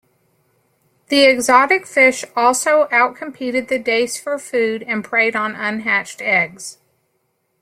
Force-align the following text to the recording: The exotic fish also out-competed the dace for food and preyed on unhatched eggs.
The 1.09 1.25
exotic 1.25 1.85
fish 1.85 2.25
also 2.35 2.87
out-competed 2.91 3.67
the 3.67 3.77
dace 3.77 4.19
for 4.19 4.39
food 4.39 4.81
and 4.87 5.03
preyed 5.05 5.35
on 5.35 5.53
unhatched 5.53 6.23
eggs. 6.23 6.79